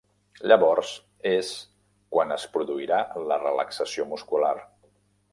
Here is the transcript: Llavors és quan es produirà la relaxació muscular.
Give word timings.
Llavors 0.51 0.93
és 1.31 1.51
quan 2.15 2.35
es 2.37 2.45
produirà 2.55 3.01
la 3.33 3.37
relaxació 3.43 4.07
muscular. 4.15 4.55